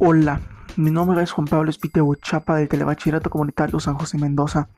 [0.00, 0.40] Hola,
[0.76, 4.68] mi nombre es Juan Pablo Espite Chapa del Telebachillerato Comunitario San José Mendoza.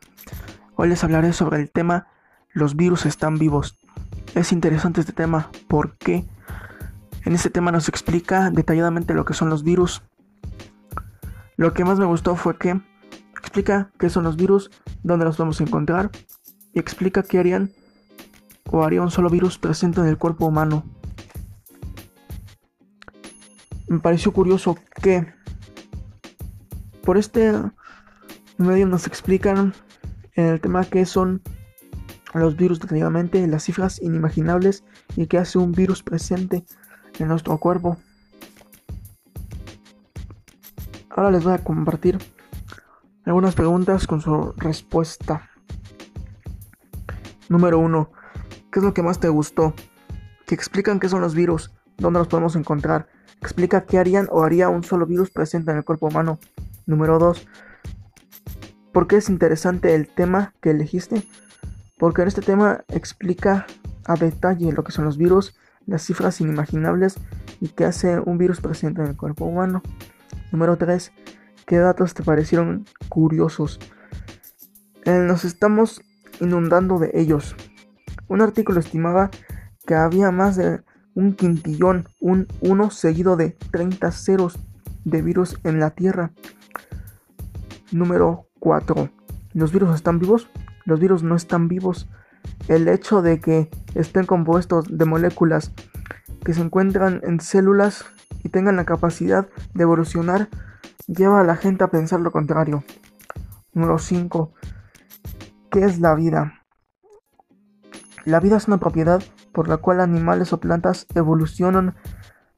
[0.76, 2.06] Hoy les hablaré sobre el tema
[2.54, 3.78] Los virus están vivos.
[4.34, 6.26] Es interesante este tema porque
[7.26, 10.02] en este tema nos explica detalladamente lo que son los virus.
[11.58, 12.80] Lo que más me gustó fue que
[13.38, 14.70] explica qué son los virus,
[15.02, 16.10] dónde los vamos a encontrar
[16.72, 17.72] y explica qué harían
[18.70, 20.82] o haría un solo virus presente en el cuerpo humano
[23.90, 25.26] me pareció curioso que
[27.02, 27.52] por este
[28.56, 29.74] medio nos explican
[30.34, 31.42] en el tema que son
[32.32, 34.84] los virus detalladamente, las cifras inimaginables
[35.16, 36.64] y que hace un virus presente
[37.18, 37.96] en nuestro cuerpo.
[41.08, 42.16] Ahora les voy a compartir
[43.24, 45.50] algunas preguntas con su respuesta.
[47.48, 48.12] Número 1.
[48.70, 49.74] ¿Qué es lo que más te gustó?
[50.46, 53.06] Que explican qué son los virus, dónde los podemos encontrar,
[53.40, 56.38] Explica qué harían o haría un solo virus presente en el cuerpo humano.
[56.86, 57.46] Número 2.
[58.92, 61.26] ¿Por qué es interesante el tema que elegiste?
[61.98, 63.66] Porque en este tema explica
[64.04, 67.16] a detalle lo que son los virus, las cifras inimaginables
[67.60, 69.82] y qué hace un virus presente en el cuerpo humano.
[70.52, 71.10] Número 3.
[71.66, 73.78] ¿Qué datos te parecieron curiosos?
[75.04, 76.02] Eh, nos estamos
[76.40, 77.56] inundando de ellos.
[78.28, 79.30] Un artículo estimaba
[79.86, 80.82] que había más de
[81.14, 84.58] un quintillón, un 1 seguido de 30 ceros
[85.04, 86.32] de virus en la Tierra.
[87.92, 89.10] Número 4.
[89.52, 90.48] ¿Los virus están vivos?
[90.84, 92.08] Los virus no están vivos.
[92.68, 95.72] El hecho de que estén compuestos de moléculas
[96.44, 98.04] que se encuentran en células
[98.44, 100.48] y tengan la capacidad de evolucionar
[101.06, 102.84] lleva a la gente a pensar lo contrario.
[103.72, 104.52] Número 5.
[105.70, 106.62] ¿Qué es la vida?
[108.24, 109.22] La vida es una propiedad
[109.52, 111.94] por la cual animales o plantas evolucionan,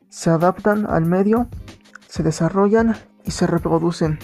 [0.08, 1.48] se adaptan al medio,
[2.08, 4.18] se desarrollan y se reproducen.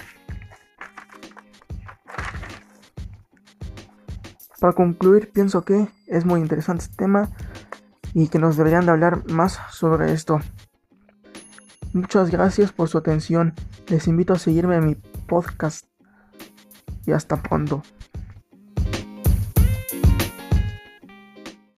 [4.61, 7.31] Para concluir, pienso que es muy interesante este tema
[8.13, 10.41] y que nos deberían de hablar más sobre esto.
[11.93, 13.55] Muchas gracias por su atención.
[13.87, 15.87] Les invito a seguirme en mi podcast
[17.07, 17.83] y hasta pronto.